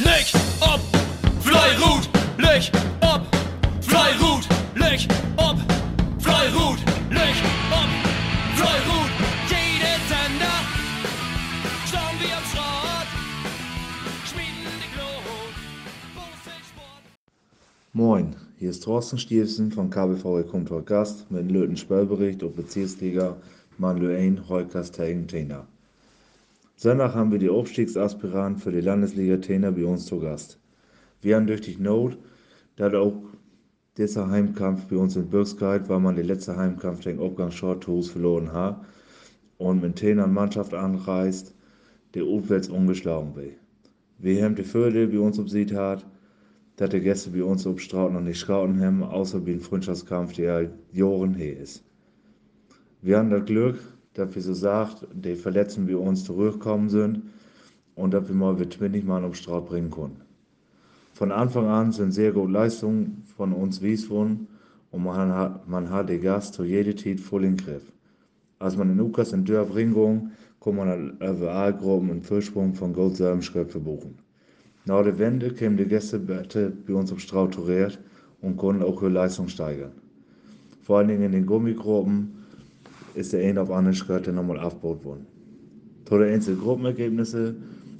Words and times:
Leg 0.00 0.26
ob, 0.60 0.80
Fleirut, 1.40 2.08
leg 2.36 2.68
ob, 3.00 3.22
Fleirut, 3.80 4.44
leg 4.74 5.06
ob, 5.36 5.56
Fleirut, 6.18 6.78
leg 7.10 7.34
ob, 7.70 7.90
Fleirut. 8.56 9.10
Jede 9.48 9.94
Sender, 10.08 10.58
schauen 11.86 12.16
wir 12.18 12.36
am 12.36 12.44
Schrott, 12.50 13.08
schmieden 14.26 14.74
die 14.82 14.90
Glut. 14.96 15.54
Moin, 17.92 18.34
hier 18.58 18.70
ist 18.70 18.82
Thorsten 18.82 19.18
Stiefsen 19.18 19.70
von 19.70 19.90
KBV 19.90 20.24
heute 20.24 20.82
Gast 20.82 21.30
mit 21.30 21.42
einem 21.42 21.50
Löten 21.50 21.76
Spellbericht 21.76 22.42
und 22.42 22.56
Bezirksliga 22.56 23.36
Manlö 23.78 24.16
1 24.16 24.48
Heukast 24.48 24.96
tegen 24.96 25.28
Sonntag 26.84 27.14
haben 27.14 27.32
wir 27.32 27.38
die 27.38 27.48
Aufstiegsaspiranten 27.48 28.60
für 28.60 28.70
die 28.70 28.82
Landesliga 28.82 29.38
Tena 29.38 29.70
bei 29.70 29.86
uns 29.86 30.04
zu 30.04 30.20
Gast. 30.20 30.60
Wir 31.22 31.36
haben 31.36 31.46
durch 31.46 31.62
die 31.62 31.78
Not, 31.78 32.18
dass 32.76 32.92
auch 32.92 33.22
dieser 33.96 34.28
Heimkampf 34.28 34.84
bei 34.88 34.96
uns 34.96 35.16
in 35.16 35.30
Birkskeit, 35.30 35.88
weil 35.88 36.00
man 36.00 36.14
den 36.14 36.26
letzten 36.26 36.58
Heimkampf 36.58 37.00
den 37.00 37.20
Obgang 37.20 37.50
Short 37.50 37.84
Tours 37.84 38.10
verloren 38.10 38.52
hat 38.52 38.84
und 39.56 39.80
mit 39.80 39.96
Tena 39.96 40.26
Mannschaft 40.26 40.74
anreist, 40.74 41.54
der 42.12 42.24
auswärts 42.24 42.68
ungeschlagen 42.68 43.34
will. 43.34 43.56
Wir 44.18 44.44
haben 44.44 44.54
die 44.54 44.62
Förde 44.62 45.08
bei 45.08 45.20
uns 45.20 45.38
obsiegt 45.38 45.72
hat, 45.72 46.04
dass 46.76 46.90
die 46.90 47.00
Gäste 47.00 47.30
bei 47.30 47.44
uns 47.44 47.66
auf 47.66 47.80
Straut 47.80 48.12
noch 48.12 48.20
nicht 48.20 48.40
schauen 48.40 48.78
haben, 48.84 49.02
außer 49.02 49.40
bei 49.40 49.52
dem 49.52 49.62
Freundschaftskampf, 49.62 50.34
der 50.34 50.52
halt 50.52 50.70
Jahren 50.92 51.32
her 51.32 51.58
ist. 51.58 51.82
Wir 53.00 53.16
haben 53.16 53.30
das 53.30 53.46
Glück, 53.46 53.78
wir 54.16 54.42
so 54.42 54.54
sagt, 54.54 55.06
die 55.12 55.34
Verletzten 55.34 55.86
bei 55.86 55.96
uns 55.96 56.24
zurückgekommen 56.24 56.88
sind 56.88 57.22
und 57.94 58.14
dass 58.14 58.28
wir 58.28 58.34
mal 58.34 58.54
mit 58.54 58.72
20 58.72 59.04
Mann 59.04 59.24
auf 59.24 59.36
Straut 59.36 59.66
bringen 59.66 59.90
konnten. 59.90 60.20
Von 61.14 61.30
Anfang 61.30 61.66
an 61.66 61.92
sind 61.92 62.12
sehr 62.12 62.32
gute 62.32 62.52
Leistungen 62.52 63.22
von 63.36 63.52
uns 63.52 63.82
Wieswohn 63.82 64.48
und 64.90 65.04
man 65.04 65.32
hat, 65.32 65.68
man 65.68 65.90
hat 65.90 66.08
den 66.08 66.22
Gast 66.22 66.54
zu 66.54 66.64
jeder 66.64 66.96
Zeit 66.96 67.20
voll 67.20 67.44
in 67.44 67.56
den 67.56 67.64
Griff. 67.64 67.92
Als 68.58 68.76
man 68.76 68.90
in 68.90 68.98
Lukas 68.98 69.32
in 69.32 69.44
Dörf 69.44 69.74
Ringung, 69.74 70.30
kann 70.60 70.76
man 70.76 71.10
über 71.18 71.52
A-Gruppen 71.52 72.10
einen 72.10 72.22
Vorsprung 72.22 72.74
von 72.74 72.92
Gold 72.92 73.16
Salmschköpfe 73.16 73.78
buchen. 73.78 74.16
Nach 74.86 75.02
der 75.02 75.18
Wende 75.18 75.50
kämen 75.50 75.76
die 75.76 75.86
Gäste 75.86 76.18
bei 76.18 76.94
uns 76.94 77.12
auf 77.12 77.20
Straut 77.20 77.58
und 78.40 78.56
konnten 78.56 78.82
auch 78.82 79.02
ihre 79.02 79.10
Leistung 79.10 79.48
steigern. 79.48 79.92
Vor 80.82 80.98
allen 80.98 81.08
Dingen 81.08 81.22
in 81.22 81.32
den 81.32 81.46
Gummigruppen 81.46 82.43
ist 83.14 83.32
der 83.32 83.48
ein 83.48 83.58
auf 83.58 83.70
andere 83.70 83.94
Schritte 83.94 84.32
nochmal 84.32 84.58
aufgebaut 84.58 85.04
worden. 85.04 85.26
Zu 86.06 86.18
den 86.18 86.34
einzelnen 86.34 86.60
Gruppenergebnisse, 86.60 87.54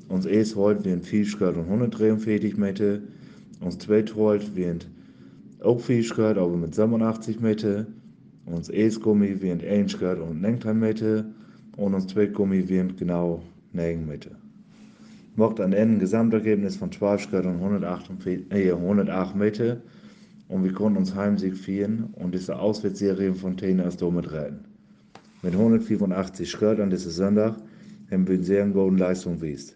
uns 0.09 0.27
erst 0.27 0.56
heute 0.56 0.84
während 0.84 1.06
4 1.06 1.25
Schritt 1.25 1.56
und 1.56 1.65
143 1.65 2.56
Meter, 2.56 2.98
uns 3.61 3.79
zweit 3.79 4.15
heute 4.15 4.47
während 4.55 4.89
auch 5.61 5.81
4 5.81 6.03
Schritt, 6.03 6.37
aber 6.37 6.56
mit 6.56 6.75
87 6.75 7.41
Meter, 7.41 7.87
uns 8.47 8.69
erst 8.69 9.01
Gummi 9.01 9.37
während 9.41 9.65
1 9.65 9.93
Schritt 9.93 10.19
und 10.19 10.43
19 10.43 10.79
Meter 10.79 11.25
und 11.77 11.95
uns 11.95 12.06
zweit 12.09 12.34
Gummi 12.34 12.69
während 12.69 12.99
genau 12.99 13.43
9 13.73 14.06
Meter. 14.06 14.33
Macht 15.37 15.61
ein 15.61 15.73
Ende 15.73 15.97
ein 15.97 16.01
Gesamtergebnis 16.01 16.77
von 16.77 16.93
12 16.93 17.23
Schritt 17.23 17.47
und 17.47 17.56
108, 17.56 18.11
äh, 18.51 18.73
108 18.73 19.34
Meter 19.34 19.78
und 20.49 20.65
wir 20.65 20.73
konnten 20.73 20.99
uns 20.99 21.15
Heimsieg 21.15 21.56
feiern 21.56 22.11
und 22.12 22.34
diese 22.34 22.59
Auswärtsserie 22.59 23.34
von 23.34 23.56
Tena 23.56 23.84
ist 23.84 24.03
damit 24.03 24.31
retten. 24.31 24.73
Mit 25.45 25.53
185 25.53 26.50
Schritt 26.50 26.81
an 26.81 26.89
diesem 26.89 27.11
Sonntag 27.11 27.56
haben 28.11 28.27
wir 28.27 28.37
eine 28.37 28.45
sehr 28.45 28.67
gute 28.67 28.97
Leistung 28.97 29.37
gewesen. 29.37 29.75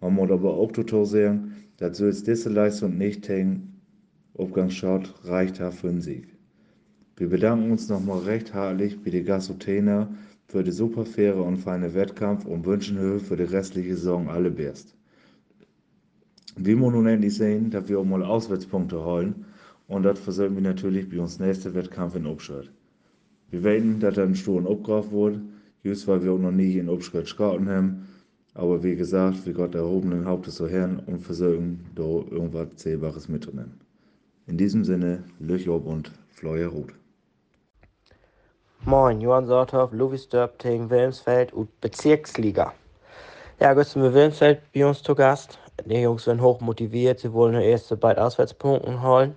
Man 0.00 0.14
muss 0.14 0.30
aber 0.30 0.54
auch 0.54 0.72
total 0.72 1.04
sagen, 1.04 1.56
dass 1.76 1.98
so 1.98 2.06
jetzt 2.06 2.26
diese 2.26 2.48
Leistung 2.48 2.96
nicht 2.96 3.28
hängen, 3.28 3.82
Aufgangsschott 4.38 5.14
reicht 5.24 5.60
hat 5.60 5.74
für 5.74 5.90
einen 5.90 6.00
Sieg. 6.00 6.26
Wir 7.18 7.28
bedanken 7.28 7.70
uns 7.70 7.90
nochmal 7.90 8.20
recht 8.20 8.54
herzlich 8.54 8.98
bei 9.02 9.10
der 9.10 9.24
Gasotena 9.24 10.08
für 10.46 10.64
den 10.64 10.72
super 10.72 11.04
faire 11.04 11.44
und 11.44 11.58
feine 11.58 11.92
Wettkampf 11.92 12.46
und 12.46 12.64
wünschen 12.64 12.96
Höhe 12.96 13.18
für 13.18 13.36
die 13.36 13.42
restliche 13.42 13.96
Saison 13.96 14.30
alle 14.30 14.50
Best. 14.50 14.96
Wir 16.56 16.76
müssen 16.76 16.92
nun 16.92 17.06
endlich 17.06 17.36
sehen, 17.36 17.68
dass 17.68 17.90
wir 17.90 17.98
auch 17.98 18.06
mal 18.06 18.22
Auswärtspunkte 18.22 19.04
holen 19.04 19.44
und 19.86 20.02
das 20.04 20.18
versuchen 20.18 20.54
wir 20.54 20.62
natürlich 20.62 21.10
bei 21.10 21.20
uns 21.20 21.38
nächsten 21.38 21.74
Wettkampf 21.74 22.16
in 22.16 22.24
Obstadt. 22.24 22.70
Wir 23.50 23.64
weten, 23.64 23.98
dass 24.00 24.16
er 24.16 24.24
ein 24.24 24.34
Stuhl 24.34 24.66
abgegraben 24.66 25.10
wurde, 25.10 25.40
just 25.82 26.06
weil 26.06 26.22
wir 26.22 26.32
auch 26.32 26.38
noch 26.38 26.52
nie 26.52 26.78
in 26.78 26.88
Obstadt 26.88 27.24
geschaut 27.24 27.66
haben. 27.66 28.06
Aber 28.54 28.82
wie 28.82 28.96
gesagt, 28.96 29.46
wir 29.46 29.52
Gott 29.52 29.74
erhobenen 29.74 30.24
Hauptes 30.24 30.56
so 30.56 30.68
Herrn 30.68 31.00
und 31.06 31.20
versuchen, 31.20 31.86
da 31.94 32.02
irgendwas 32.02 32.68
Zählbares 32.76 33.28
mitzunehmen. 33.28 33.80
In 34.46 34.56
diesem 34.56 34.84
Sinne, 34.84 35.22
Löchob 35.38 35.86
und 35.86 36.10
Fleuer 36.28 36.68
Ruth. 36.68 36.92
Moin, 38.84 39.20
Johann 39.20 39.46
Sorthoff, 39.46 39.92
Louis 39.92 40.28
Dörpting, 40.28 40.88
Wilmsfeld 40.88 41.52
und 41.52 41.80
Bezirksliga. 41.80 42.72
Ja, 43.60 43.74
sind 43.84 44.02
wir 44.02 44.14
Wilmsfeld 44.14 44.60
bei 44.72 44.86
uns 44.86 45.02
zu 45.02 45.14
Gast. 45.14 45.58
Die 45.84 46.00
Jungs 46.00 46.24
sind 46.24 46.40
hoch 46.40 46.60
motiviert, 46.60 47.20
sie 47.20 47.32
wollen 47.32 47.58
die 47.58 47.66
erste 47.66 47.96
beiden 47.96 48.22
Auswärtspunkte 48.22 49.02
holen. 49.02 49.34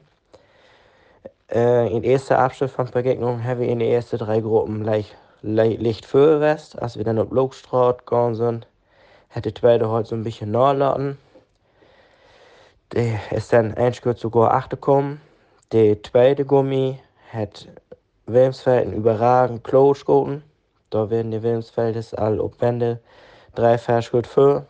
Äh, 1.54 1.94
in 1.94 2.02
der 2.02 2.14
ersten 2.14 2.34
Abschnitt 2.34 2.72
von 2.72 2.90
Begegnung 2.90 3.44
haben 3.44 3.60
wir 3.60 3.68
in 3.68 3.78
den 3.78 3.92
ersten 3.92 4.18
drei 4.18 4.40
Gruppen 4.40 4.84
leicht, 4.84 5.16
leicht 5.44 6.04
für 6.04 6.42
West. 6.42 6.82
Als 6.82 6.98
wir 6.98 7.04
dann 7.04 7.20
auf 7.20 7.30
Logstraat 7.30 8.08
gegangen 8.08 8.34
sind, 8.34 8.68
hat 9.30 9.46
der 9.46 9.54
zweite 9.54 9.88
halt 9.88 10.08
so 10.08 10.16
ein 10.16 10.24
bisschen 10.24 10.50
nachgeladen. 10.50 11.20
Der 12.94 13.20
ist 13.32 13.54
dann 13.54 13.76
einschürt 13.76 14.18
sogar 14.18 14.52
achte 14.56 14.78
gekommen. 14.78 15.22
Der 15.72 16.02
zweite 16.02 16.44
Gummi 16.44 17.00
hat 17.32 17.68
Wilmsfeld 18.26 18.88
einen 18.88 18.96
überragenden 18.96 19.62
Close 19.62 20.06
gehalten. 20.06 20.44
Da 20.90 21.12
werden 21.12 21.32
die 21.32 21.44
Wilmsfeldes 21.44 22.16
all 22.16 22.40
auf 22.40 22.60
Wände 22.62 23.00
drei 23.54 23.78
Verschritt 23.78 24.26
für. 24.26 24.66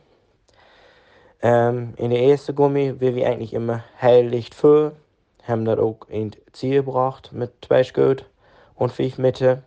Ähm, 1.42 1.94
in 1.96 2.10
der 2.10 2.24
ersten 2.24 2.56
Gummi 2.56 3.00
will 3.00 3.16
wir 3.16 3.28
eigentlich 3.28 3.54
immer 3.54 3.86
helllicht 3.96 4.54
für 4.54 4.94
haben 5.48 5.66
das 5.66 5.80
auch 5.80 6.08
ins 6.08 6.38
Ziel 6.52 6.84
gebracht 6.84 7.32
mit 7.34 7.52
zwei 7.66 7.84
Schütt 7.84 8.26
und 8.76 8.92
fünf 8.92 9.18
Meter. 9.18 9.64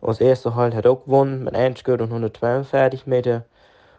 Und 0.00 0.10
das 0.10 0.20
erste 0.20 0.54
Halt 0.54 0.74
hat 0.74 0.86
auch 0.86 1.04
gewonnen 1.04 1.44
mit 1.44 1.54
1 1.54 1.78
Schütt 1.78 2.00
und 2.00 2.08
142 2.08 3.06
Meter. 3.06 3.44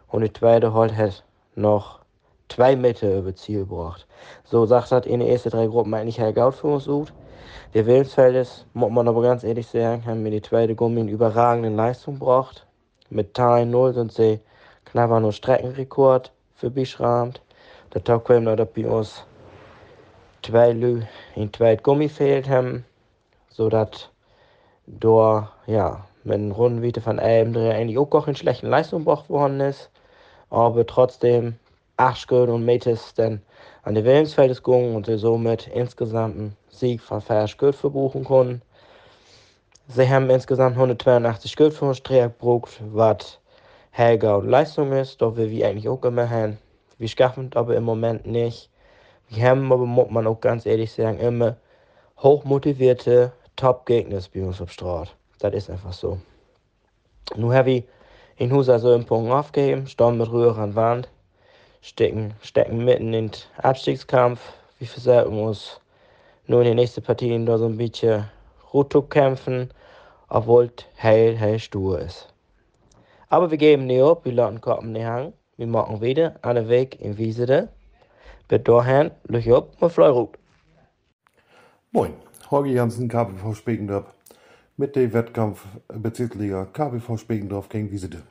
Und 0.08 0.22
die 0.22 0.32
zweite 0.32 0.74
Halt 0.74 0.96
hat 0.96 1.24
noch 1.54 2.00
zwei 2.48 2.76
Meter 2.76 3.18
über 3.18 3.34
Ziel 3.34 3.60
gebracht. 3.60 4.06
So 4.44 4.66
sagt 4.66 4.92
das 4.92 5.06
in 5.06 5.20
den 5.20 5.28
ersten 5.28 5.50
drei 5.50 5.66
Gruppen 5.66 5.94
eigentlich 5.94 6.18
Herr 6.18 6.32
Gaut 6.32 6.54
für 6.54 6.68
uns 6.68 6.84
sucht. 6.84 7.12
Der 7.72 7.86
Willensfeldes, 7.86 8.66
muss 8.74 8.90
man 8.90 9.08
aber 9.08 9.22
ganz 9.22 9.44
ehrlich 9.44 9.66
sagen, 9.66 10.04
haben 10.06 10.22
mir 10.22 10.30
die 10.30 10.42
zweite 10.42 10.74
Gummi 10.74 11.00
in 11.00 11.08
überragende 11.08 11.70
Leistung 11.70 12.18
gebracht. 12.18 12.66
Mit 13.10 13.34
Teil 13.34 13.66
0 13.66 13.94
sind 13.94 14.12
sie 14.12 14.40
knapp 14.84 15.10
nur 15.20 15.32
Streckenrekord 15.32 16.32
für 16.54 16.70
beschrammt. 16.70 17.40
Der 17.92 18.04
Tag 18.04 18.28
noch 18.28 18.66
bei 18.66 18.86
uns 18.86 19.24
zwei 20.44 20.72
Lü 20.72 21.02
in 21.34 21.52
zwei 21.52 21.76
Gummifeld 21.76 22.48
haben, 22.48 22.84
sodass 23.48 24.10
da 24.86 25.50
ja, 25.66 26.04
mit 26.22 26.34
einem 26.34 26.52
Runden 26.52 26.82
wie 26.82 26.92
von 27.00 27.18
einem 27.18 27.56
eigentlich 27.56 27.98
auch 27.98 28.28
in 28.28 28.36
schlechten 28.36 28.68
Leistung 28.68 29.00
gebracht 29.00 29.28
worden 29.30 29.60
ist. 29.60 29.90
Aber 30.50 30.86
trotzdem 30.86 31.56
8 31.96 32.30
und 32.32 32.64
Metis 32.64 33.14
dann 33.14 33.40
an 33.82 33.94
die 33.94 34.04
Willensfeldes 34.04 34.62
gegangen 34.62 34.94
und 34.94 35.06
sie 35.06 35.18
somit 35.18 35.68
insgesamt 35.68 36.36
einen 36.36 36.56
Sieg 36.68 37.00
von 37.00 37.20
4 37.20 37.46
Geld 37.58 37.74
verbuchen 37.74 38.24
konnten. 38.24 38.62
Sie 39.88 40.08
haben 40.08 40.30
insgesamt 40.30 40.76
182 40.76 41.56
Geld 41.56 41.74
für 41.74 41.86
uns 41.86 42.02
gebraucht, 42.02 42.80
was 42.92 43.38
Helga 43.90 44.36
und 44.36 44.48
Leistung 44.48 44.92
ist, 44.92 45.20
doch 45.22 45.36
wir 45.36 45.50
wie 45.50 45.64
eigentlich 45.64 45.88
auch 45.88 46.02
immer 46.04 46.28
haben. 46.28 46.58
Wir 46.98 47.08
schaffen 47.08 47.50
es 47.50 47.56
aber 47.56 47.76
im 47.76 47.84
Moment 47.84 48.26
nicht, 48.26 48.70
wir 49.30 49.48
haben 49.48 49.72
aber, 49.72 49.86
muss 49.86 50.10
man 50.10 50.26
auch 50.26 50.40
ganz 50.40 50.66
ehrlich 50.66 50.92
sagen, 50.92 51.18
immer 51.18 51.56
hochmotivierte 52.18 53.32
Top-Gegner 53.56 54.20
bei 54.32 54.42
uns 54.42 54.60
auf 54.60 54.72
Straat. 54.72 55.14
Das 55.38 55.54
ist 55.54 55.70
einfach 55.70 55.92
so. 55.92 56.18
Nun 57.36 57.52
habe 57.52 57.70
ich 57.70 57.84
in 58.36 58.52
Hus 58.52 58.68
also 58.68 58.94
im 58.94 59.04
Punkt 59.04 59.30
aufgegeben, 59.30 59.86
stehen 59.86 60.18
mit 60.18 60.30
Rührer 60.30 60.58
an 60.58 60.74
Wand, 60.74 61.08
stecken, 61.80 62.34
stecken 62.42 62.84
mitten 62.84 63.12
in 63.12 63.28
den 63.28 63.30
Abstiegskampf. 63.58 64.40
Wir 64.78 64.88
versuchen 64.88 65.38
uns 65.38 65.80
nur 66.46 66.60
in 66.60 66.68
den 66.68 66.76
nächsten 66.76 67.02
Partien 67.02 67.46
da 67.46 67.58
so 67.58 67.66
ein 67.66 67.76
bisschen 67.76 68.28
Rutuk 68.72 69.10
kämpfen, 69.10 69.70
obwohl 70.28 70.70
es 70.76 71.02
heil, 71.02 71.38
heil 71.38 71.58
stur 71.58 72.00
ist. 72.00 72.28
Aber 73.28 73.50
wir 73.50 73.58
geben 73.58 73.86
nicht 73.86 74.02
ab, 74.02 74.24
wir 74.24 74.32
lassen 74.32 74.60
Koppen 74.60 74.92
nicht 74.92 75.06
hängen. 75.06 75.32
Wir 75.56 75.66
machen 75.66 76.00
wieder 76.00 76.34
einen 76.42 76.68
Weg 76.68 77.00
in 77.00 77.16
Wiesede. 77.16 77.68
Bis 78.54 78.62
dahin, 78.62 79.10
op 79.52 79.80
met 79.80 79.92
Fleurut. 79.92 80.36
Moin, 81.90 82.12
Holger 82.50 82.70
Jansen, 82.70 83.08
KBV 83.08 83.54
Spegendorf 83.54 84.04
mit 84.76 84.94
dem 84.94 85.12
Wettkampf 85.12 85.66
Bezirksliga 85.88 86.64
KBV 86.64 87.18
Spegendorf 87.18 87.68
gegen 87.68 87.90
Wiesede. 87.90 88.22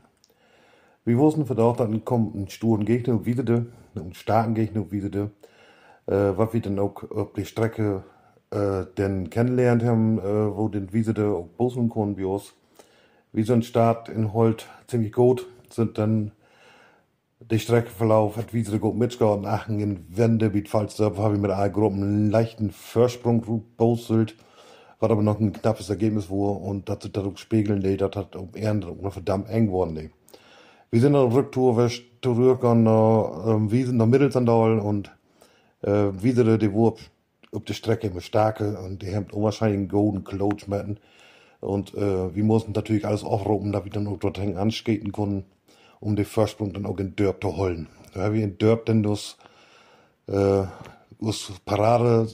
Wir 1.03 1.17
wussten 1.17 1.45
von 1.45 1.57
dort, 1.57 1.81
dann 1.81 2.05
kommt 2.05 2.35
ein 2.35 2.47
sturen 2.47 2.85
Gegner 2.85 3.15
und 3.15 3.25
wieder, 3.25 3.65
einen 3.95 4.13
starken 4.13 4.53
Gegner 4.53 4.83
und 4.83 4.93
wieder, 4.93 5.29
äh, 6.05 6.37
was 6.37 6.53
wir 6.53 6.61
dann 6.61 6.79
auch 6.79 7.03
auf 7.11 7.33
der 7.33 7.43
Strecke 7.43 8.03
äh, 8.51 8.85
dann 8.95 9.29
kennengelernt 9.29 9.83
haben, 9.83 10.19
äh, 10.19 10.55
wo 10.55 10.69
den 10.69 10.93
Wiesede 10.93 11.33
auch 11.33 11.49
bussen 11.57 11.89
konnten 11.89 12.15
wir 12.15 12.29
uns. 12.29 12.53
Wir 13.33 13.43
sind 13.43 13.65
Start 13.65 14.07
in 14.07 14.31
Holt 14.31 14.67
ziemlich 14.87 15.11
gut, 15.11 15.45
sind 15.69 15.97
dann 15.97 16.31
der 17.49 17.59
Streckenverlauf 17.59 18.37
hat 18.37 18.53
Wiesede 18.53 18.79
gut 18.79 18.95
mitgehauen, 18.95 19.45
Aachen 19.45 19.79
in 19.79 20.05
Wende, 20.09 20.53
falls 20.67 20.95
da 20.95 21.15
habe 21.17 21.35
ich 21.35 21.41
mit 21.41 21.51
einer 21.51 21.69
Gruppe 21.69 21.97
einen 21.97 22.29
leichten 22.29 22.71
Vorsprung 22.71 23.41
gebosselt, 23.41 24.35
was 24.99 25.11
aber 25.11 25.21
noch 25.21 25.39
ein 25.39 25.53
knappes 25.53 25.89
Ergebnis 25.89 26.29
war 26.29 26.61
und 26.61 26.89
sich 27.03 27.11
dadurch 27.11 27.39
spiegeln, 27.39 27.79
nee, 27.79 27.97
das 27.97 28.15
hat 28.15 28.35
um 28.35 28.49
Ehren 28.55 28.79
noch 28.79 29.13
verdammt 29.13 29.49
eng 29.49 29.67
geworden, 29.67 29.93
nee. 29.93 30.09
Wir 30.91 31.01
sind 31.01 31.15
auf 31.15 31.33
Rücktour, 31.33 31.75
zurückgegangen 32.21 32.83
nach 32.83 33.47
ähm, 33.47 33.71
Wiesen, 33.71 33.97
nach 33.97 34.05
Mittelsandal 34.05 34.79
und 34.79 35.11
äh, 35.81 36.11
Wiesede, 36.21 36.57
die 36.57 36.73
war 36.73 36.93
auf 37.51 37.63
der 37.63 37.73
Strecke 37.73 38.07
immer 38.07 38.21
starke 38.21 38.77
und 38.79 39.01
die 39.01 39.15
haben 39.15 39.27
unwahrscheinlich 39.31 39.79
einen 39.79 39.87
golden 39.89 40.23
mit. 40.23 40.99
Und 41.61 41.93
äh, 41.93 42.35
wir 42.35 42.43
mussten 42.43 42.73
natürlich 42.73 43.05
alles 43.05 43.23
aufrufen, 43.23 43.71
damit 43.71 43.85
wir 43.85 43.91
dann 43.93 44.07
auch 44.07 44.17
dort 44.17 44.39
anskaten 44.39 45.11
konnten, 45.11 45.45
um 46.03 46.15
den 46.15 46.25
Vorsprung 46.25 46.73
dann 46.73 46.85
auch 46.85 46.97
in 46.99 47.15
Dörp 47.15 47.41
zu 47.41 47.55
holen. 47.55 47.87
Haben 48.13 48.33
wir 48.35 48.43
in 48.43 48.57
Dörp 48.57 48.85
dann 48.85 49.03
das, 49.03 49.37
äh, 50.27 50.63
das 51.19 51.51
Parade 51.65 52.27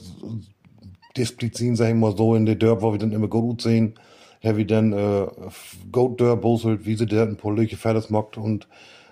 Disziplin, 1.16 1.76
sag 1.76 1.88
ich 1.88 1.94
mal 1.94 2.16
so, 2.16 2.34
in 2.34 2.46
der 2.46 2.56
Dörp, 2.56 2.82
wo 2.82 2.92
wir 2.92 2.98
dann 2.98 3.12
immer 3.12 3.28
gut 3.28 3.62
sehen, 3.62 3.94
haben 4.42 4.58
wir 4.58 4.66
dann 4.66 4.92
äh, 4.92 5.26
gut 5.92 6.20
Dörp 6.20 6.42
boselt, 6.42 6.84
wie 6.84 6.96
sie 6.96 7.06
dort 7.06 7.28
ein 7.28 7.36
paar 7.36 7.52
Löcher 7.52 7.76
fertig 7.76 8.10
macht 8.10 8.36
und 8.36 8.66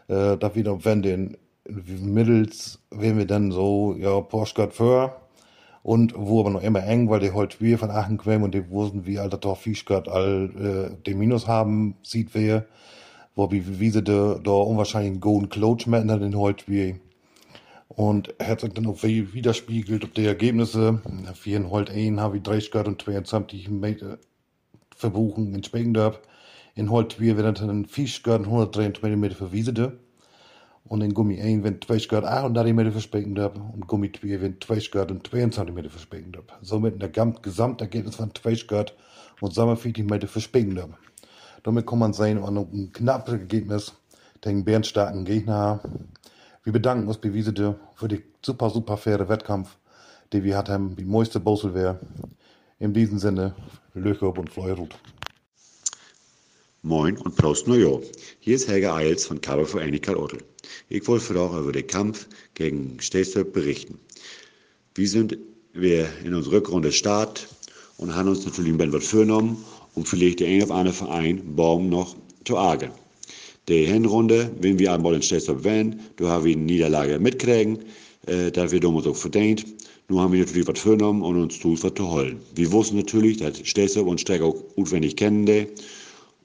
äh, 0.09 0.37
da 0.37 0.55
wieder, 0.55 0.85
wenn 0.85 1.03
den 1.03 1.37
mittels, 1.69 2.81
wenn 2.91 3.19
wir 3.19 3.27
dann 3.27 3.53
so, 3.53 3.95
ja, 3.99 4.21
Porsche 4.21 4.71
für 4.71 5.17
und 5.83 6.15
wo 6.17 6.41
aber 6.41 6.51
noch 6.51 6.63
immer 6.63 6.83
eng, 6.83 7.09
weil 7.09 7.21
die 7.21 7.33
heute 7.33 7.61
wir 7.61 7.79
von 7.79 7.91
Aachen 7.91 8.17
kommen 8.17 8.43
und 8.43 8.55
die 8.55 8.71
wussten, 8.71 9.07
wie 9.07 9.19
alter 9.19 9.39
Dorf 9.39 9.61
Fischgott 9.61 10.09
all 10.09 10.51
äh, 10.59 11.03
den 11.05 11.19
Minus 11.19 11.47
haben, 11.47 11.97
sieht 12.03 12.35
wir, 12.35 12.67
wo 13.39 13.53
wie, 13.53 13.79
wie 13.79 13.91
sie 13.91 14.03
da, 14.03 14.35
da 14.43 14.51
unwahrscheinlich 14.51 15.13
einen 15.13 15.21
golden 15.21 15.49
Coach 15.49 15.87
machen 15.87 16.09
den 16.09 16.37
heute 16.37 16.67
wir. 16.67 16.99
Und 17.87 18.35
hat 18.43 18.61
sich 18.61 18.73
dann 18.73 18.89
auch 18.89 19.03
widerspiegelt, 19.05 20.05
ob 20.05 20.13
die 20.15 20.27
Ergebnisse, 20.27 21.01
für 21.35 21.51
in 21.51 21.71
Holt 21.71 21.89
1 21.89 22.19
habe 22.21 22.39
ich 22.39 22.43
30 22.43 22.73
Grad 22.73 22.89
und 22.89 23.01
22 23.01 23.71
Meter 23.71 24.19
verbuchen 24.95 25.55
in 25.55 25.63
Spegendorf. 25.63 26.21
In 26.75 26.91
Holt 26.91 27.13
2 27.13 27.37
werden 27.37 27.55
dann 27.55 27.85
40 27.87 28.25
Grad 28.25 28.41
und 28.41 28.47
123 28.47 29.17
Meter 29.17 29.37
verwiesen. 29.37 30.01
Und 30.85 31.03
in 31.03 31.15
Gummi 31.15 31.41
1 31.41 31.63
wenn 31.63 31.81
2 31.81 31.99
Grad 32.09 32.25
38 32.25 32.75
Meter 32.75 32.91
verspekend 32.91 33.39
habe 33.39 33.61
und 33.61 33.87
Gummi 33.87 34.11
2 34.11 34.41
wenn 34.41 34.61
2 34.61 34.79
Grad 34.91 35.11
und 35.13 35.25
22 35.25 35.73
Meter 35.73 35.91
verspekend 35.91 36.37
habe. 36.37 36.47
Somit 36.61 37.01
ein 37.01 37.35
Gesamtergebnis 37.41 38.17
von 38.17 38.35
2 38.35 38.55
Grad 38.67 38.97
und 39.41 39.55
47 39.55 40.05
Meter 40.05 40.27
verspekend 40.27 40.81
habe. 40.81 40.95
Damit 41.69 41.87
kann 41.87 41.99
man 41.99 42.15
sehen, 42.15 42.43
an 42.43 42.57
ein 42.57 42.93
knappes 42.95 43.35
Ergebnis 43.35 43.93
den 44.43 44.65
bärenstarken 44.65 45.27
Gegner. 45.27 45.83
Wir 46.65 46.73
bedanken 46.73 47.07
uns 47.07 47.19
bei 47.19 47.35
Wiesede 47.35 47.79
für 47.95 48.09
die 48.09 48.23
super, 48.41 48.71
super 48.71 48.97
faire 48.97 49.29
Wettkampf, 49.29 49.77
den 50.33 50.45
wir 50.45 50.57
hatten, 50.57 50.97
wie 50.97 51.05
meiste 51.05 51.41
Bosel. 51.41 52.01
In 52.79 52.95
diesem 52.95 53.19
Sinne, 53.19 53.55
Löcher 53.93 54.35
und 54.35 54.49
Fleurut. 54.49 54.99
Moin 56.81 57.19
und 57.19 57.37
Prost 57.37 57.69
Neujahr. 57.69 58.01
Hier 58.41 58.55
ist 58.55 58.67
Helga 58.67 58.97
Eils 58.97 59.27
von 59.27 59.39
Kabel 59.39 59.67
für 59.67 60.01
Karl 60.01 60.17
Ottel. 60.17 60.39
Ich 60.89 61.07
wollte 61.07 61.39
auch 61.39 61.55
über 61.55 61.73
den 61.73 61.87
Kampf 61.87 62.29
gegen 62.55 62.99
Stestorp 62.99 63.53
berichten. 63.53 64.01
Wir 64.95 65.07
sind 65.07 65.37
wir 65.75 66.09
in 66.25 66.33
unserer 66.33 66.55
Rückrunde 66.55 66.93
Start 66.93 67.47
und 67.99 68.15
haben 68.15 68.31
uns 68.31 68.47
natürlich 68.47 68.73
ein 68.73 68.79
bisschen 68.79 68.95
was 68.95 69.07
vorgenommen, 69.07 69.63
um 69.99 70.05
vielleicht 70.05 70.41
der 70.41 70.49
ein 70.49 70.63
oder 70.63 70.75
andere 70.75 70.95
Verein 70.95 71.43
Baum 71.57 71.89
noch 71.89 72.15
zu 72.45 72.57
argen. 72.57 72.91
Die 73.69 73.85
Hinrunde, 73.85 74.51
wenn 74.61 74.79
wir 74.79 74.93
einmal 74.93 75.15
in 75.15 75.23
Stestorp 75.23 75.65
wären, 75.65 76.01
da 76.17 76.29
haben 76.29 76.45
wir 76.45 76.57
eine 76.57 76.63
Niederlage 76.63 77.19
mitkriegen, 77.19 77.81
äh, 78.27 78.51
da 78.53 78.71
wir 78.71 78.81
damals 78.81 79.07
auch 79.07 79.17
verdient. 79.17 79.67
Nun 80.09 80.21
haben 80.21 80.33
wir 80.33 80.41
natürlich 80.41 80.69
was 80.69 80.79
vorgenommen 80.79 81.23
und 81.23 81.37
uns 81.37 81.59
tut 81.59 81.83
was 81.83 81.93
zu 81.95 82.11
holen. 82.11 82.39
Wir 82.55 82.71
wussten 82.73 82.97
natürlich, 82.97 83.39
dass 83.39 83.59
Stestorp 83.65 84.07
und 84.07 84.21
Streck 84.21 84.41
auch 84.41 84.57
notwendig 84.77 85.17
kennen, 85.17 85.67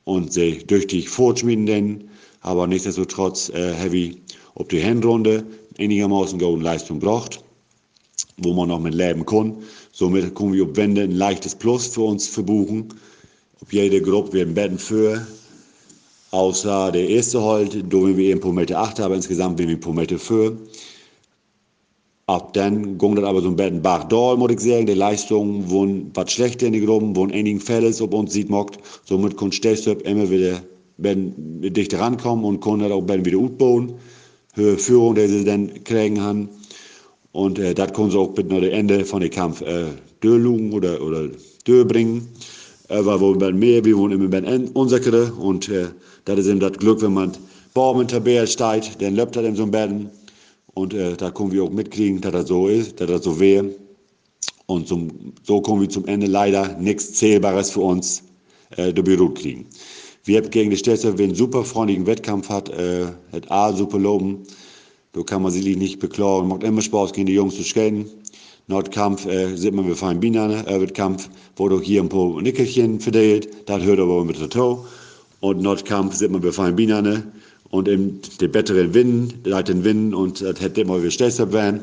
und 0.05 0.33
sie 0.33 0.57
tüchtig 0.57 1.07
fortschmieden, 1.07 1.65
denn, 1.65 2.03
aber 2.41 2.67
nichtsdestotrotz 2.67 3.50
äh, 3.50 3.73
heavy 3.73 4.17
ob 4.55 4.67
die 4.67 4.79
Hinrunde 4.79 5.45
einigermaßen 5.79 6.38
gute 6.39 6.61
Leistung 6.61 7.00
braucht, 7.00 7.41
wo 8.38 8.53
man 8.53 8.67
noch 8.67 8.79
mit 8.79 8.95
leben 8.95 9.25
kann. 9.25 9.55
Somit 9.94 10.35
können 10.35 10.53
wir 10.53 10.65
auf 10.65 10.75
Wende 10.75 11.03
ein 11.03 11.11
leichtes 11.11 11.55
Plus 11.55 11.88
für 11.88 12.01
uns 12.01 12.27
verbuchen. 12.27 12.89
Auf 13.61 13.71
jede 13.71 14.01
Gruppe 14.01 14.33
wir 14.33 14.45
Betten 14.45 14.77
für, 14.77 15.25
außer 16.31 16.91
der 16.91 17.07
erste 17.07 17.41
Halt, 17.41 17.75
da 17.75 17.97
wenn 17.97 18.17
wir 18.17 18.25
eben 18.25 18.39
pro 18.39 18.51
Meter 18.51 18.79
8 18.79 19.00
aber 19.00 19.15
insgesamt 19.15 19.59
wenn 19.59 19.69
wir 19.69 19.79
Meter 19.94 20.19
für. 20.19 20.57
Ab 22.25 22.53
dann 22.53 22.97
ging 22.97 23.15
das 23.15 23.25
aber 23.25 23.41
so 23.41 23.50
ein 23.50 23.55
bisschen 23.57 23.81
Bachdal, 23.81 24.38
muss 24.38 24.53
ich 24.53 24.61
sagen. 24.61 24.85
Die 24.85 24.94
Leistungen 24.94 25.69
wurden 25.69 26.11
was 26.13 26.31
schlechter 26.31 26.67
in 26.67 26.73
die 26.73 26.85
Gruppen, 26.85 27.15
wurden 27.15 27.33
einigen 27.33 27.59
Fällen, 27.59 27.94
ob 28.00 28.13
uns 28.13 28.31
sieht 28.31 28.50
mockt. 28.50 28.79
Somit 29.03 29.35
konnte 29.35 29.57
Stestorp 29.57 30.01
immer 30.03 30.29
wieder 30.29 30.61
dichter 30.97 32.00
rankommen 32.00 32.45
und 32.45 32.61
konnte 32.61 32.94
auch 32.94 33.05
wieder 33.25 33.38
aufbauen. 33.38 33.94
Höhe 34.53 34.77
Führung, 34.77 35.15
die 35.15 35.27
sie 35.27 35.44
dann 35.44 35.83
kriegen 35.83 36.21
haben. 36.21 36.47
Und 37.33 37.59
äh, 37.59 37.73
das 37.73 37.91
können 37.91 38.11
sie 38.11 38.17
auch 38.17 38.27
bis 38.27 38.45
nach 38.45 38.61
dem 38.61 38.71
Ende 38.71 39.03
von 39.03 39.19
dem 39.19 39.31
Kampf 39.31 39.61
äh, 39.61 39.88
durchlugen 40.21 40.71
oder, 40.71 41.01
oder 41.01 41.27
durchbringen. 41.65 42.19
Äh, 42.19 42.62
weil 42.94 43.19
wir 43.19 43.42
werden 43.42 43.60
mehr, 43.60 43.84
wir 43.84 43.98
wollen 43.98 44.12
immer 44.13 44.42
mehr 44.42 44.63
unsicherer. 44.74 45.38
Und 45.40 45.69
äh, 45.69 45.88
das 46.25 46.40
ist 46.40 46.48
eben 46.48 46.60
das 46.60 46.74
Glück, 46.74 47.01
wenn 47.01 47.13
man 47.13 47.31
Baum 47.74 48.01
in 48.01 48.07
Tabelle 48.07 48.48
steigt, 48.48 49.01
dann 49.01 49.16
läuft 49.16 49.36
das 49.36 49.45
in 49.45 49.56
so 49.56 49.63
einem 49.63 49.72
Betten. 49.72 50.10
Und 50.75 50.94
äh, 50.94 51.16
da 51.16 51.31
können 51.31 51.51
wir 51.51 51.63
auch 51.63 51.69
mitkriegen, 51.69 52.22
dass 52.22 52.31
das 52.31 52.48
so 52.48 52.68
ist, 52.68 53.00
dass 53.00 53.07
das 53.07 53.24
so 53.24 53.40
wäre. 53.40 53.69
Und 54.66 54.88
zum, 54.88 55.34
so 55.44 55.62
kommen 55.62 55.81
wir 55.81 55.90
zum 55.90 56.06
Ende 56.06 56.28
leider 56.28 56.78
nichts 56.78 57.13
Zählbares 57.13 57.72
für 57.72 57.81
uns 57.81 58.24
äh, 58.78 58.94
durch 58.94 59.06
Büro 59.06 59.30
kriegen. 59.30 59.66
Wir 60.24 60.38
haben 60.38 60.50
gegen 60.50 60.69
die 60.69 60.78
Städte 60.78 61.10
einen 61.10 61.36
super 61.36 61.66
freundlichen 61.66 62.06
Wettkampf 62.06 62.50
hat, 62.50 62.69
äh, 62.69 63.06
hat 63.34 63.51
A 63.51 63.74
super 63.74 64.00
loben. 64.00 64.44
Da 65.12 65.22
kann 65.22 65.42
man 65.42 65.51
sich 65.51 65.63
nicht 65.78 66.00
beklagen. 66.00 66.48
Macht 66.48 66.63
immer 66.63 66.81
Spaß, 66.81 67.13
gegen 67.13 67.28
die 67.28 67.34
Jungs 67.34 67.56
zu 67.56 67.63
skaten. 67.63 68.06
Nordkampf 68.68 69.25
äh, 69.25 69.55
sieht 69.58 69.74
man, 69.74 69.88
wir 69.88 69.96
fahren 69.96 70.20
Bienen, 70.20 70.51
Wettkampf, 70.65 71.29
wurde 71.58 71.82
hier 71.82 72.01
ein 72.01 72.10
paar 72.10 72.41
Nickelchen 72.41 73.00
verteilt. 73.00 73.50
Das 73.65 73.84
hört 73.84 74.00
aber 74.00 74.24
mit 74.24 74.39
der 74.39 74.50
Toe. 74.50 74.86
Und 75.41 75.62
Nordkampf 75.62 76.15
sieht 76.15 76.32
man, 76.32 76.43
wir 76.43 76.53
fahren 76.53 76.75
Bienen. 76.75 77.32
Und 77.70 77.88
im, 77.88 78.20
der 78.39 78.48
besseren 78.48 78.93
Wind, 78.93 79.46
den 79.46 79.84
Wind 79.84 80.13
und 80.13 80.41
das 80.41 80.62
hätte 80.62 80.82
immer 80.82 81.01
wir 81.03 81.12
stärker 81.12 81.51
werden. 81.51 81.82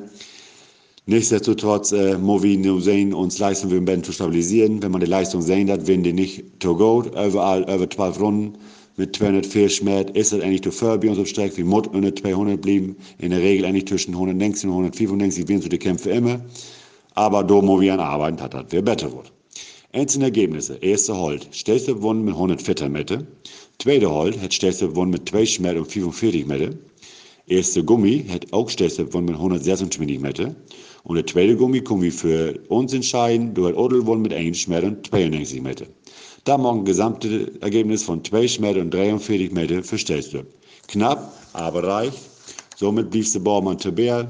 Nichtsdestotrotz 1.07 1.93
äh, 1.93 2.17
wir 2.43 2.59
nur 2.59 2.81
sehen, 2.81 3.13
uns 3.13 3.39
Leistung 3.39 3.71
für 3.71 3.81
den 3.81 4.05
zu 4.05 4.13
stabilisieren. 4.13 4.83
Wenn 4.83 4.93
man 4.93 5.01
die 5.01 5.07
Leistung 5.07 5.43
sehen 5.43 5.71
hat, 5.71 5.87
wenn 5.87 6.03
die 6.03 6.13
nicht 6.13 6.45
to 6.61 6.77
go, 6.77 7.03
überall 7.03 7.63
über 7.63 7.91
12 7.91 8.21
Runden 8.21 8.59
mit 9.01 9.17
240 9.17 9.83
Meter, 9.83 10.15
ist 10.15 10.33
das 10.33 10.43
eigentlich 10.43 10.63
zu 10.63 10.71
viel 10.71 10.99
bei 10.99 11.09
uns 11.09 11.19
auf 11.19 11.27
Strecke. 11.27 11.57
Wir 11.57 11.65
müssen 11.65 11.87
unter 11.87 12.15
200 12.15 12.61
bleiben. 12.61 12.97
In 13.19 13.31
der 13.31 13.41
Regel 13.41 13.65
eigentlich 13.65 13.87
zwischen 13.87 14.13
190 14.13 14.65
und 14.67 14.73
195 14.73 15.45
gewinnen 15.47 15.63
so 15.63 15.69
die 15.71 15.79
Kämpfe 15.79 16.11
immer. 16.11 16.39
Aber 17.15 17.43
da 17.43 17.63
muss 17.63 17.81
wir 17.81 17.95
an 17.95 18.01
arbeiten, 18.01 18.37
dass 18.37 18.51
das 18.51 18.71
wieder 18.71 18.83
besser 18.83 19.11
wird. 19.11 19.33
Einzelne 19.93 20.27
Ergebnisse. 20.27 20.77
Erste 20.83 21.17
Holt, 21.17 21.49
stärkste 21.51 21.95
gewonnen 21.95 22.27
mit 22.27 22.35
104 22.35 22.91
Meter. 22.91 23.27
Zweite 23.79 24.11
Holt 24.11 24.39
hat 24.39 24.53
stärkste 24.53 24.89
gewonnen 24.89 25.13
mit 25.13 25.27
20 25.27 25.61
Meter 25.61 25.79
und 25.79 25.91
45 25.91 26.47
Meter. 26.47 26.71
Erste 27.47 27.83
Gummi 27.83 28.27
hat 28.29 28.53
auch 28.53 28.69
stärkste 28.69 29.07
gewonnen 29.07 29.27
mit 29.27 29.37
126 29.37 30.21
Meter. 30.21 30.55
Und 31.05 31.17
der 31.17 31.27
zweite 31.27 31.57
Gummi 31.57 31.81
können 31.81 32.03
wir 32.03 32.13
für 32.13 32.61
uns 32.69 32.93
entscheiden. 32.93 33.55
Du 33.55 33.67
hast 33.67 33.77
Odel 33.77 34.01
gewonnen 34.01 34.23
mit 34.23 34.35
1 34.35 34.69
Meter 34.69 34.89
und 34.89 35.07
92 35.07 35.63
Meter. 35.63 35.87
Da 36.45 36.57
machen 36.57 36.81
ein 36.81 36.85
gesamtes 36.85 37.49
Ergebnis 37.61 38.03
von 38.03 38.25
2 38.25 38.61
Meter 38.61 38.81
und 38.81 38.93
43 38.93 39.53
Meter 39.53 39.83
für 39.83 39.99
Stelzlöb. 39.99 40.47
Knapp, 40.89 41.33
aber 41.53 41.83
reicht. 41.85 42.19
Somit 42.77 43.11
blieb 43.11 43.31
der 43.33 43.41
Baumann 43.41 43.79
Tabell. 43.79 44.29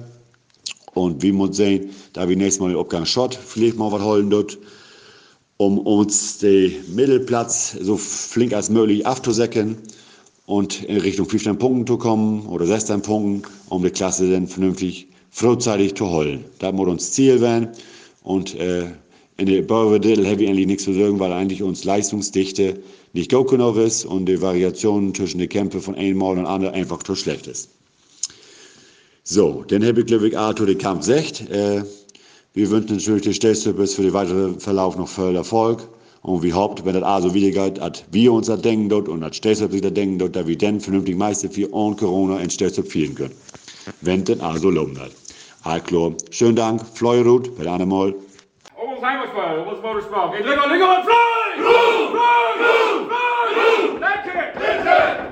Und 0.95 1.23
wir 1.23 1.33
müssen 1.33 1.53
sehen, 1.53 1.91
da 2.13 2.29
wir 2.29 2.37
nächstes 2.37 2.61
Mal 2.61 2.71
den 2.71 2.79
Abgang 2.79 3.07
Schott 3.07 3.35
vielleicht 3.35 3.77
mal 3.77 3.93
was 3.93 4.03
holen 4.03 4.29
dort, 4.29 4.59
um 5.57 5.79
uns 5.79 6.39
den 6.39 6.75
Mittelplatz 6.95 7.77
so 7.81 7.97
flink 7.97 8.53
als 8.53 8.71
möglich 8.71 9.07
aufzusäcken 9.07 9.77
und 10.47 10.83
in 10.83 10.97
Richtung 10.97 11.29
15 11.29 11.59
Punkten 11.59 11.87
zu 11.87 11.97
kommen 11.97 12.47
oder 12.47 12.67
16 12.67 13.03
Punkten, 13.03 13.43
um 13.69 13.85
die 13.85 13.91
Klasse 13.91 14.29
dann 14.31 14.49
vernünftig 14.49 15.07
frühzeitig 15.31 15.95
zu 15.95 16.11
holen. 16.11 16.45
Das 16.59 16.73
muss 16.73 16.89
uns 16.89 17.13
Ziel 17.13 17.41
werden. 17.41 17.69
Und 18.23 18.57
äh, 18.57 18.87
in 19.41 19.47
der 19.47 19.63
Bauerdrittel 19.63 20.29
habe 20.29 20.43
ich 20.43 20.51
eigentlich 20.51 20.67
nichts 20.67 20.85
zu 20.85 20.93
sagen, 20.93 21.19
weil 21.19 21.33
eigentlich 21.33 21.63
uns 21.63 21.85
Leistungsdichte 21.85 22.79
nicht 23.15 23.33
gut 23.33 23.49
genug 23.49 23.77
ist 23.77 24.05
und 24.05 24.27
die 24.27 24.41
Variation 24.43 25.15
zwischen 25.15 25.39
den 25.39 25.49
Kämpfen 25.49 25.81
von 25.81 25.95
einem 25.95 26.19
Mal 26.19 26.39
und 26.39 26.45
anderen 26.45 26.75
einfach 26.75 27.03
zu 27.03 27.15
schlecht 27.15 27.47
ist. 27.47 27.71
So, 29.25 29.65
dann 29.67 29.83
habe 29.85 30.01
ich, 30.01 30.07
glaube 30.07 30.29
ich, 30.29 30.35
zu 30.35 30.67
dem 30.67 30.77
Kampf 30.77 31.07
gesagt. 31.07 31.49
Äh, 31.51 31.85
wir 32.53 32.71
wünschen 32.71 32.97
natürlich 32.97 33.23
den 33.23 33.33
Stellstüppes 33.33 33.95
für 33.95 34.03
den 34.03 34.13
weiteren 34.13 34.61
Verlauf 34.61 34.97
noch 34.99 35.09
viel 35.09 35.37
Erfolg. 35.37 35.89
Und 36.23 36.43
wie 36.43 36.53
hofft, 36.53 36.85
wenn 36.85 36.93
das 36.93 37.03
also 37.03 37.33
wieder 37.33 37.51
geht, 37.51 37.79
dass 37.79 38.05
wir 38.11 38.33
uns 38.35 38.49
das 38.49 38.61
denken 38.61 38.91
dort 38.91 39.09
und 39.09 39.23
das 39.23 39.37
Stellstüpp 39.37 39.73
sich 39.73 39.81
das 39.81 39.95
denken 39.95 40.19
dort, 40.19 40.37
dass 40.37 40.47
wir 40.47 40.59
dann 40.59 40.81
vernünftig 40.81 41.17
Meister 41.17 41.49
für 41.49 41.67
und 41.69 41.97
Corona 41.97 42.41
in 42.41 42.51
Stellstüpp 42.51 42.93
führen 42.93 43.15
können. 43.15 43.35
Wenn 44.03 44.23
das 44.25 44.41
also 44.41 44.69
loben 44.69 44.99
hat. 44.99 45.87
Klar. 45.87 46.13
Schönen 46.31 46.57
Dank. 46.57 46.85
Fleurut, 46.95 47.57
per 47.57 47.67
climate 49.01 49.33
fire. 49.33 49.65
What's 49.65 49.83
motor 49.83 50.03
smog? 50.03 50.35
Hey, 50.35 50.43
Lego, 50.45 50.69
Lego, 50.69 51.03
fly! 51.03 51.55
Blue! 51.57 52.11
Fly! 52.13 52.55
Blue! 52.61 53.09
Fly! 53.09 53.49
Blue! 53.57 53.99
That's 53.99 54.29
it! 54.29 54.55
That's 54.61 55.19
it! 55.19 55.21